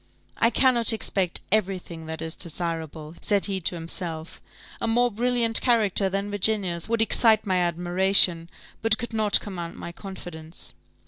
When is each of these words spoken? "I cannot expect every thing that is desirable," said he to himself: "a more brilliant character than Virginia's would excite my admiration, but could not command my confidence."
"I 0.39 0.49
cannot 0.49 0.93
expect 0.93 1.41
every 1.51 1.77
thing 1.77 2.07
that 2.07 2.23
is 2.23 2.33
desirable," 2.33 3.13
said 3.21 3.45
he 3.45 3.61
to 3.61 3.75
himself: 3.75 4.41
"a 4.81 4.87
more 4.87 5.11
brilliant 5.11 5.61
character 5.61 6.09
than 6.09 6.31
Virginia's 6.31 6.89
would 6.89 7.03
excite 7.03 7.45
my 7.45 7.57
admiration, 7.57 8.49
but 8.81 8.97
could 8.97 9.13
not 9.13 9.39
command 9.39 9.75
my 9.75 9.91
confidence." 9.91 10.73